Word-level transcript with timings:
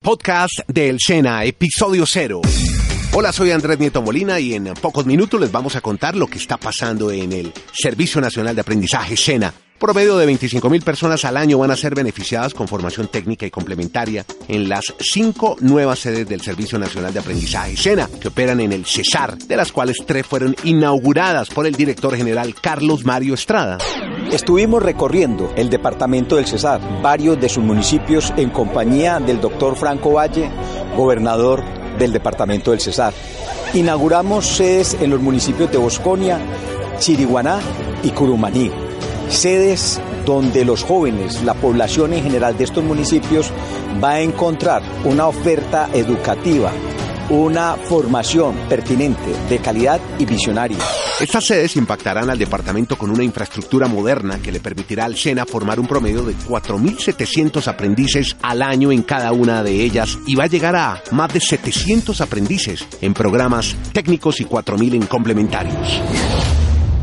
Podcast 0.00 0.60
del 0.68 0.98
Sena, 1.04 1.42
episodio 1.44 2.06
cero. 2.06 2.40
Hola, 3.12 3.32
soy 3.32 3.50
Andrés 3.50 3.80
Nieto 3.80 4.00
Molina 4.00 4.38
y 4.38 4.54
en 4.54 4.72
pocos 4.80 5.04
minutos 5.04 5.40
les 5.40 5.50
vamos 5.50 5.74
a 5.74 5.80
contar 5.80 6.14
lo 6.14 6.28
que 6.28 6.38
está 6.38 6.56
pasando 6.56 7.10
en 7.10 7.32
el 7.32 7.52
Servicio 7.72 8.20
Nacional 8.20 8.54
de 8.54 8.60
Aprendizaje 8.60 9.16
Sena. 9.16 9.52
Promedio 9.78 10.16
de 10.16 10.26
25.000 10.26 10.82
personas 10.82 11.24
al 11.24 11.36
año 11.36 11.58
van 11.58 11.72
a 11.72 11.76
ser 11.76 11.96
beneficiadas 11.96 12.54
con 12.54 12.68
formación 12.68 13.08
técnica 13.08 13.44
y 13.44 13.50
complementaria 13.50 14.24
en 14.46 14.68
las 14.68 14.94
cinco 15.00 15.56
nuevas 15.60 15.98
sedes 15.98 16.28
del 16.28 16.42
Servicio 16.42 16.78
Nacional 16.78 17.12
de 17.12 17.18
Aprendizaje 17.18 17.76
SENA, 17.76 18.08
que 18.20 18.28
operan 18.28 18.60
en 18.60 18.72
el 18.72 18.86
Cesar, 18.86 19.36
de 19.36 19.56
las 19.56 19.72
cuales 19.72 19.96
tres 20.06 20.24
fueron 20.24 20.54
inauguradas 20.62 21.48
por 21.50 21.66
el 21.66 21.74
director 21.74 22.16
general 22.16 22.54
Carlos 22.60 23.04
Mario 23.04 23.34
Estrada. 23.34 23.78
Estuvimos 24.32 24.82
recorriendo 24.82 25.52
el 25.56 25.70
departamento 25.70 26.36
del 26.36 26.46
Cesar, 26.46 26.80
varios 27.02 27.40
de 27.40 27.48
sus 27.48 27.64
municipios 27.64 28.32
en 28.36 28.50
compañía 28.50 29.20
del 29.20 29.40
doctor 29.40 29.76
Franco 29.76 30.12
Valle, 30.12 30.50
gobernador 30.96 31.62
del 31.98 32.12
departamento 32.12 32.70
del 32.70 32.80
Cesar. 32.80 33.12
Inauguramos 33.74 34.46
sedes 34.46 34.96
en 35.00 35.10
los 35.10 35.20
municipios 35.20 35.70
de 35.70 35.78
Bosconia, 35.78 36.38
Chiriguaná 36.98 37.58
y 38.02 38.10
Curumaní 38.10 38.70
sedes 39.30 40.00
donde 40.24 40.64
los 40.64 40.82
jóvenes, 40.84 41.42
la 41.42 41.54
población 41.54 42.12
en 42.12 42.22
general 42.22 42.56
de 42.56 42.64
estos 42.64 42.84
municipios 42.84 43.50
va 44.02 44.12
a 44.12 44.20
encontrar 44.20 44.82
una 45.04 45.26
oferta 45.26 45.88
educativa, 45.92 46.70
una 47.30 47.76
formación 47.76 48.56
pertinente, 48.68 49.32
de 49.48 49.58
calidad 49.58 50.00
y 50.18 50.26
visionaria. 50.26 50.78
Estas 51.20 51.46
sedes 51.46 51.74
impactarán 51.74 52.30
al 52.30 52.38
departamento 52.38 52.96
con 52.96 53.10
una 53.10 53.24
infraestructura 53.24 53.88
moderna 53.88 54.38
que 54.38 54.52
le 54.52 54.60
permitirá 54.60 55.04
al 55.04 55.16
SENA 55.16 55.46
formar 55.46 55.80
un 55.80 55.88
promedio 55.88 56.22
de 56.22 56.36
4.700 56.36 57.66
aprendices 57.66 58.36
al 58.40 58.62
año 58.62 58.92
en 58.92 59.02
cada 59.02 59.32
una 59.32 59.64
de 59.64 59.82
ellas 59.82 60.16
y 60.26 60.36
va 60.36 60.44
a 60.44 60.48
llegar 60.48 60.76
a 60.76 61.02
más 61.10 61.32
de 61.32 61.40
700 61.40 62.20
aprendices 62.20 62.86
en 63.00 63.14
programas 63.14 63.74
técnicos 63.92 64.40
y 64.40 64.44
4.000 64.44 64.94
en 64.94 65.06
complementarios. 65.06 66.00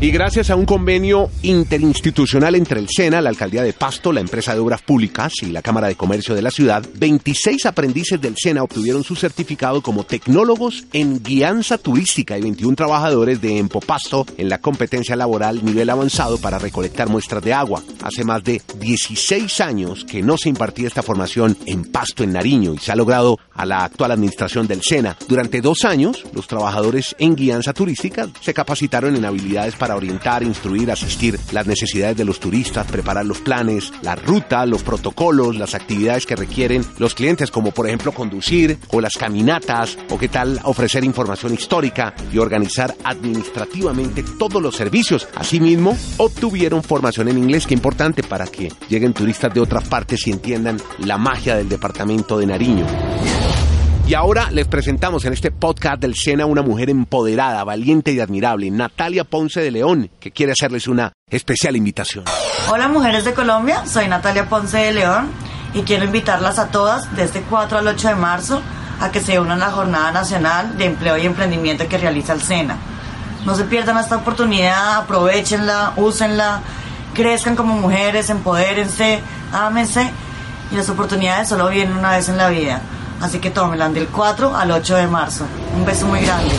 Y 0.06 0.12
gracias 0.12 0.50
a 0.50 0.54
un 0.54 0.66
convenio 0.66 1.30
interinstitucional 1.42 2.54
entre 2.54 2.78
el 2.78 2.86
SENA, 2.88 3.20
la 3.20 3.30
Alcaldía 3.30 3.64
de 3.64 3.72
Pasto, 3.72 4.12
la 4.12 4.20
Empresa 4.20 4.54
de 4.54 4.60
Obras 4.60 4.80
Públicas 4.80 5.32
y 5.42 5.46
la 5.46 5.62
Cámara 5.62 5.88
de 5.88 5.96
Comercio 5.96 6.32
de 6.36 6.42
la 6.42 6.52
ciudad, 6.52 6.86
26 6.94 7.66
aprendices 7.66 8.20
del 8.20 8.36
SENA 8.36 8.62
obtuvieron 8.62 9.02
su 9.02 9.16
certificado 9.16 9.82
como 9.82 10.04
tecnólogos 10.04 10.84
en 10.92 11.24
guianza 11.24 11.76
turística 11.76 12.38
y 12.38 12.42
21 12.42 12.76
trabajadores 12.76 13.40
de 13.40 13.58
Empopasto 13.58 14.24
en 14.36 14.48
la 14.48 14.60
competencia 14.60 15.16
laboral 15.16 15.64
nivel 15.64 15.90
avanzado 15.90 16.38
para 16.38 16.60
recolectar 16.60 17.08
muestras 17.08 17.42
de 17.42 17.52
agua. 17.54 17.82
Hace 18.04 18.22
más 18.22 18.44
de 18.44 18.62
16 18.78 19.60
años 19.60 20.04
que 20.04 20.22
no 20.22 20.38
se 20.38 20.50
impartía 20.50 20.86
esta 20.86 21.02
formación 21.02 21.58
en 21.66 21.84
Pasto, 21.84 22.22
en 22.22 22.32
Nariño, 22.32 22.74
y 22.74 22.78
se 22.78 22.92
ha 22.92 22.96
logrado 22.96 23.40
a 23.52 23.66
la 23.66 23.82
actual 23.82 24.12
administración 24.12 24.68
del 24.68 24.82
SENA. 24.82 25.16
Durante 25.26 25.60
dos 25.60 25.84
años, 25.84 26.22
los 26.32 26.46
trabajadores 26.46 27.16
en 27.18 27.34
guianza 27.34 27.72
turística 27.72 28.28
se 28.40 28.54
capacitaron 28.54 29.16
en 29.16 29.24
habilidades 29.24 29.74
para 29.74 29.95
orientar, 29.96 30.42
instruir, 30.42 30.90
asistir 30.90 31.38
las 31.52 31.66
necesidades 31.66 32.16
de 32.16 32.24
los 32.24 32.40
turistas, 32.40 32.86
preparar 32.86 33.26
los 33.26 33.40
planes, 33.40 33.92
la 34.02 34.14
ruta, 34.14 34.66
los 34.66 34.82
protocolos, 34.82 35.56
las 35.56 35.74
actividades 35.74 36.26
que 36.26 36.36
requieren 36.36 36.84
los 36.98 37.14
clientes, 37.14 37.50
como 37.50 37.72
por 37.72 37.86
ejemplo 37.86 38.12
conducir 38.12 38.78
o 38.88 39.00
las 39.00 39.12
caminatas 39.12 39.98
o 40.10 40.18
qué 40.18 40.28
tal 40.28 40.60
ofrecer 40.64 41.04
información 41.04 41.54
histórica 41.54 42.14
y 42.32 42.38
organizar 42.38 42.94
administrativamente 43.04 44.24
todos 44.38 44.62
los 44.62 44.76
servicios. 44.76 45.28
Asimismo, 45.34 45.96
obtuvieron 46.18 46.82
formación 46.82 47.28
en 47.28 47.38
inglés, 47.38 47.66
que 47.66 47.74
es 47.74 47.78
importante 47.78 48.22
para 48.22 48.46
que 48.46 48.72
lleguen 48.88 49.12
turistas 49.12 49.52
de 49.52 49.60
otras 49.60 49.88
partes 49.88 50.26
y 50.26 50.30
entiendan 50.30 50.78
la 50.98 51.18
magia 51.18 51.56
del 51.56 51.68
departamento 51.68 52.38
de 52.38 52.46
Nariño. 52.46 52.86
Y 54.08 54.14
ahora 54.14 54.52
les 54.52 54.68
presentamos 54.68 55.24
en 55.24 55.32
este 55.32 55.50
podcast 55.50 56.00
del 56.00 56.14
Sena 56.14 56.46
una 56.46 56.62
mujer 56.62 56.90
empoderada, 56.90 57.64
valiente 57.64 58.12
y 58.12 58.20
admirable, 58.20 58.70
Natalia 58.70 59.24
Ponce 59.24 59.60
de 59.60 59.72
León, 59.72 60.10
que 60.20 60.30
quiere 60.30 60.52
hacerles 60.52 60.86
una 60.86 61.12
especial 61.28 61.74
invitación. 61.74 62.24
Hola 62.70 62.86
mujeres 62.86 63.24
de 63.24 63.34
Colombia, 63.34 63.84
soy 63.84 64.06
Natalia 64.06 64.48
Ponce 64.48 64.78
de 64.78 64.92
León 64.92 65.26
y 65.74 65.82
quiero 65.82 66.04
invitarlas 66.04 66.60
a 66.60 66.68
todas 66.68 67.16
desde 67.16 67.40
4 67.40 67.78
al 67.78 67.88
8 67.88 68.08
de 68.10 68.14
marzo 68.14 68.62
a 69.00 69.10
que 69.10 69.20
se 69.20 69.40
unan 69.40 69.60
a 69.60 69.66
la 69.66 69.72
Jornada 69.72 70.12
Nacional 70.12 70.78
de 70.78 70.84
Empleo 70.84 71.18
y 71.18 71.26
Emprendimiento 71.26 71.88
que 71.88 71.98
realiza 71.98 72.32
el 72.32 72.42
SENA. 72.42 72.76
No 73.44 73.56
se 73.56 73.64
pierdan 73.64 73.98
esta 73.98 74.18
oportunidad, 74.18 74.98
aprovechenla, 74.98 75.94
úsenla, 75.96 76.60
crezcan 77.12 77.56
como 77.56 77.74
mujeres, 77.74 78.30
empodérense, 78.30 79.20
ámense 79.52 80.08
y 80.70 80.76
las 80.76 80.88
oportunidades 80.88 81.48
solo 81.48 81.68
vienen 81.70 81.96
una 81.96 82.12
vez 82.12 82.28
en 82.28 82.36
la 82.36 82.48
vida. 82.50 82.80
Así 83.20 83.38
que 83.38 83.50
tómenla 83.50 83.88
del 83.88 84.08
4 84.08 84.54
al 84.56 84.70
8 84.70 84.96
de 84.96 85.06
marzo. 85.06 85.46
Un 85.76 85.84
beso 85.84 86.06
muy 86.06 86.20
grande. 86.20 86.54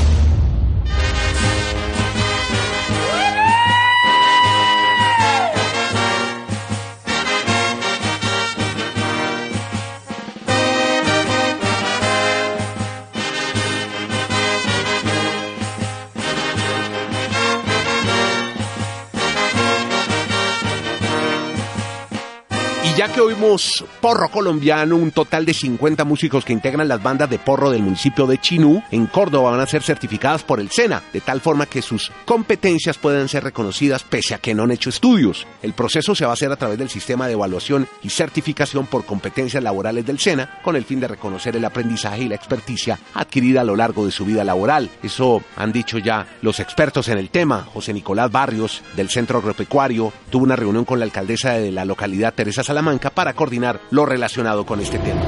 Ya 22.98 23.14
que 23.14 23.22
oímos 23.22 23.86
porro 24.02 24.28
colombiano, 24.30 24.96
un 24.96 25.12
total 25.12 25.46
de 25.46 25.54
50 25.54 26.04
músicos 26.04 26.44
que 26.44 26.52
integran 26.52 26.88
las 26.88 27.04
bandas 27.04 27.30
de 27.30 27.38
porro 27.38 27.70
del 27.70 27.84
municipio 27.84 28.26
de 28.26 28.40
Chinú, 28.40 28.82
en 28.90 29.06
Córdoba, 29.06 29.52
van 29.52 29.60
a 29.60 29.68
ser 29.68 29.84
certificadas 29.84 30.42
por 30.42 30.60
el 30.60 30.72
SENA, 30.72 31.04
de 31.14 31.22
tal 31.22 31.40
forma 31.40 31.68
que 31.68 31.84
sus 31.84 32.12
competencias 32.26 32.98
puedan 32.98 33.30
ser 33.30 33.44
reconocidas 33.44 34.04
pese 34.04 34.34
a 34.34 34.40
que 34.40 34.56
no 34.56 34.64
han 34.64 34.72
hecho 34.72 34.90
estudios. 34.90 35.46
El 35.62 35.74
proceso 35.74 36.16
se 36.16 36.26
va 36.26 36.32
a 36.32 36.34
hacer 36.34 36.52
a 36.52 36.56
través 36.56 36.80
del 36.80 36.90
sistema 36.90 37.28
de 37.28 37.34
evaluación 37.34 37.88
y 38.02 38.10
certificación 38.10 38.88
por 38.88 39.06
competencias 39.06 39.62
laborales 39.62 40.04
del 40.04 40.18
SENA, 40.18 40.60
con 40.64 40.76
el 40.76 40.84
fin 40.84 41.00
de 41.00 41.08
reconocer 41.08 41.56
el 41.56 41.66
aprendizaje 41.66 42.24
y 42.24 42.30
la 42.30 42.36
experticia 42.36 42.98
adquirida 43.14 43.62
a 43.62 43.66
lo 43.66 43.76
largo 43.76 44.08
de 44.08 44.12
su 44.12 44.26
vida 44.26 44.44
laboral. 44.44 44.90
Eso 45.04 45.44
han 45.56 45.72
dicho 45.72 46.00
ya 46.00 46.26
los 46.42 46.60
expertos 46.60 47.10
en 47.10 47.20
el 47.20 47.30
tema. 47.30 47.68
José 47.72 47.94
Nicolás 47.94 48.32
Barrios, 48.32 48.82
del 48.96 49.12
Centro 49.12 49.38
Agropecuario, 49.38 50.12
tuvo 50.32 50.46
una 50.46 50.56
reunión 50.56 50.84
con 50.84 50.98
la 50.98 51.06
alcaldesa 51.06 51.52
de 51.54 51.72
la 51.72 51.86
localidad, 51.86 52.34
Teresa 52.34 52.64
Salamanca, 52.64 52.87
para 53.14 53.34
coordinar 53.34 53.82
lo 53.92 54.06
relacionado 54.06 54.66
con 54.66 54.80
este 54.80 54.98
tema. 55.00 55.22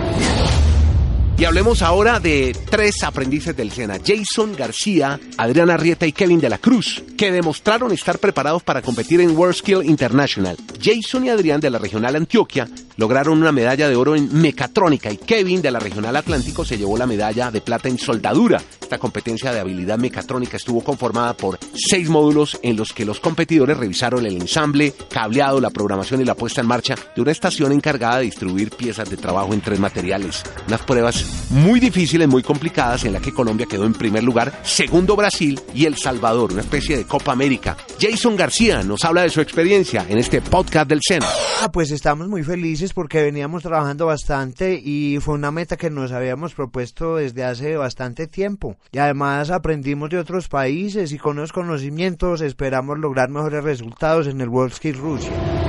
Y 1.39 1.45
hablemos 1.45 1.81
ahora 1.81 2.19
de 2.19 2.53
tres 2.69 3.01
aprendices 3.01 3.55
del 3.55 3.71
SENA, 3.71 3.99
Jason 4.05 4.57
García, 4.57 5.17
Adriana 5.37 5.77
Rieta 5.77 6.05
y 6.05 6.11
Kevin 6.11 6.41
de 6.41 6.49
la 6.49 6.57
Cruz, 6.57 7.01
que 7.17 7.31
demostraron 7.31 7.93
estar 7.93 8.19
preparados 8.19 8.61
para 8.61 8.81
competir 8.81 9.21
en 9.21 9.37
World 9.37 9.55
Skill 9.55 9.85
International. 9.85 10.57
Jason 10.81 11.25
y 11.25 11.29
Adrián 11.29 11.61
de 11.61 11.69
la 11.69 11.79
Regional 11.79 12.17
Antioquia 12.17 12.67
lograron 12.97 13.37
una 13.37 13.53
medalla 13.53 13.87
de 13.87 13.95
oro 13.95 14.17
en 14.17 14.41
mecatrónica 14.41 15.09
y 15.09 15.15
Kevin 15.15 15.61
de 15.61 15.71
la 15.71 15.79
Regional 15.79 16.17
Atlántico 16.17 16.65
se 16.65 16.77
llevó 16.77 16.97
la 16.97 17.07
medalla 17.07 17.51
de 17.51 17.61
plata 17.61 17.87
en 17.87 17.97
soldadura. 17.97 18.61
Esta 18.81 18.97
competencia 18.97 19.53
de 19.53 19.61
habilidad 19.61 19.97
mecatrónica 19.97 20.57
estuvo 20.57 20.83
conformada 20.83 21.37
por 21.37 21.57
seis 21.73 22.09
módulos 22.09 22.59
en 22.63 22.75
los 22.75 22.91
que 22.91 23.05
los 23.05 23.21
competidores 23.21 23.77
revisaron 23.77 24.25
el 24.25 24.35
ensamble, 24.35 24.93
cableado, 25.09 25.61
la 25.61 25.69
programación 25.69 26.19
y 26.19 26.25
la 26.25 26.35
puesta 26.35 26.59
en 26.59 26.67
marcha 26.67 26.95
de 27.15 27.21
una 27.21 27.31
estación 27.31 27.71
encargada 27.71 28.17
de 28.17 28.25
distribuir 28.25 28.71
piezas 28.71 29.09
de 29.09 29.15
trabajo 29.15 29.53
en 29.53 29.61
tres 29.61 29.79
materiales. 29.79 30.43
Unas 30.67 30.81
pruebas 30.81 31.28
muy 31.49 31.79
difíciles, 31.79 32.27
muy 32.27 32.43
complicadas, 32.43 33.05
en 33.05 33.13
la 33.13 33.19
que 33.19 33.33
Colombia 33.33 33.65
quedó 33.65 33.85
en 33.85 33.93
primer 33.93 34.23
lugar, 34.23 34.53
segundo 34.63 35.15
Brasil 35.15 35.59
y 35.73 35.85
El 35.85 35.97
Salvador, 35.97 36.51
una 36.51 36.61
especie 36.61 36.97
de 36.97 37.05
Copa 37.05 37.31
América. 37.31 37.75
Jason 37.99 38.35
García 38.35 38.83
nos 38.83 39.03
habla 39.03 39.23
de 39.23 39.29
su 39.29 39.41
experiencia 39.41 40.05
en 40.07 40.17
este 40.17 40.41
podcast 40.41 40.87
del 40.89 40.99
SENA. 41.01 41.25
Ah, 41.61 41.71
pues 41.71 41.91
estamos 41.91 42.27
muy 42.27 42.43
felices 42.43 42.93
porque 42.93 43.21
veníamos 43.21 43.63
trabajando 43.63 44.05
bastante 44.05 44.79
y 44.81 45.17
fue 45.19 45.35
una 45.35 45.51
meta 45.51 45.77
que 45.77 45.89
nos 45.89 46.11
habíamos 46.11 46.53
propuesto 46.53 47.17
desde 47.17 47.43
hace 47.43 47.75
bastante 47.75 48.27
tiempo. 48.27 48.77
Y 48.91 48.99
además 48.99 49.49
aprendimos 49.49 50.09
de 50.09 50.19
otros 50.19 50.47
países 50.47 51.11
y 51.11 51.17
con 51.17 51.37
los 51.37 51.51
conocimientos 51.51 52.41
esperamos 52.41 52.97
lograr 52.99 53.29
mejores 53.29 53.63
resultados 53.63 54.27
en 54.27 54.41
el 54.41 54.49
World 54.49 54.73
Skills 54.73 54.97
Rusia. 54.97 55.68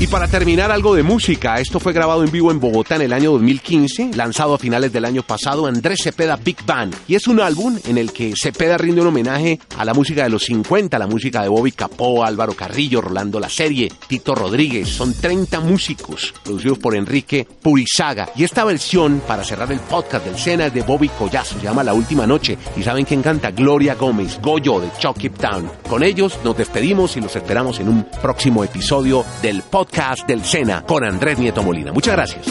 Y 0.00 0.06
para 0.06 0.28
terminar 0.28 0.70
algo 0.70 0.94
de 0.94 1.02
música, 1.02 1.60
esto 1.60 1.78
fue 1.78 1.92
grabado 1.92 2.24
en 2.24 2.30
vivo 2.30 2.50
en 2.50 2.58
Bogotá 2.58 2.96
en 2.96 3.02
el 3.02 3.12
año 3.12 3.32
2015, 3.32 4.12
lanzado 4.14 4.54
a 4.54 4.58
finales 4.58 4.94
del 4.94 5.04
año 5.04 5.22
pasado 5.22 5.66
Andrés 5.66 6.00
Cepeda 6.02 6.36
Big 6.36 6.64
Band. 6.64 6.96
Y 7.06 7.16
es 7.16 7.28
un 7.28 7.38
álbum 7.38 7.78
en 7.84 7.98
el 7.98 8.10
que 8.10 8.32
Cepeda 8.34 8.78
rinde 8.78 9.02
un 9.02 9.08
homenaje 9.08 9.60
a 9.76 9.84
la 9.84 9.92
música 9.92 10.22
de 10.22 10.30
los 10.30 10.44
50, 10.44 10.98
la 10.98 11.06
música 11.06 11.42
de 11.42 11.50
Bobby 11.50 11.72
Capó, 11.72 12.24
Álvaro 12.24 12.54
Carrillo, 12.54 13.02
Rolando 13.02 13.38
La 13.38 13.50
Serie, 13.50 13.92
Tito 14.08 14.34
Rodríguez. 14.34 14.88
Son 14.88 15.12
30 15.12 15.60
músicos 15.60 16.32
producidos 16.42 16.78
por 16.78 16.96
Enrique 16.96 17.46
Purizaga. 17.60 18.30
Y 18.34 18.44
esta 18.44 18.64
versión, 18.64 19.20
para 19.28 19.44
cerrar 19.44 19.70
el 19.70 19.80
podcast 19.80 20.24
del 20.24 20.38
Sena, 20.38 20.68
es 20.68 20.72
de 20.72 20.80
Bobby 20.80 21.10
Collazo, 21.10 21.58
se 21.58 21.64
llama 21.66 21.84
La 21.84 21.92
Última 21.92 22.26
Noche. 22.26 22.56
Y 22.74 22.82
saben 22.82 23.04
quién 23.04 23.20
canta 23.20 23.50
Gloria 23.50 23.96
Gómez, 23.96 24.40
Goyo 24.40 24.80
de 24.80 24.88
Chucky 24.98 25.28
Town. 25.28 25.70
Con 25.86 26.02
ellos 26.02 26.38
nos 26.42 26.56
despedimos 26.56 27.18
y 27.18 27.20
los 27.20 27.36
esperamos 27.36 27.80
en 27.80 27.90
un 27.90 28.06
próximo 28.22 28.64
episodio 28.64 29.26
del 29.42 29.60
podcast 29.60 29.89
del 30.26 30.44
Sena 30.44 30.82
con 30.82 31.04
Andrés 31.04 31.38
Nieto 31.38 31.62
Molina. 31.62 31.92
Muchas 31.92 32.14
gracias. 32.14 32.46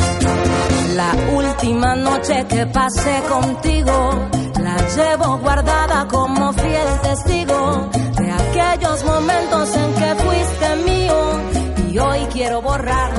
La 0.96 1.14
última 1.34 1.96
noche 1.96 2.46
que 2.50 2.66
pasé 2.68 3.22
contigo, 3.30 4.30
la 4.62 4.78
llevo 4.96 5.38
guardada 5.38 6.08
como 6.08 6.52
fiel 6.54 7.02
testigo 7.02 7.90
de 8.18 8.32
aquellos 8.32 9.04
momentos 9.06 9.76
en 9.76 9.94
que 9.94 10.16
fuiste 10.16 10.76
mío 10.86 11.92
y 11.92 12.00
hoy 12.00 12.20
quiero 12.32 12.62
ser. 12.62 13.19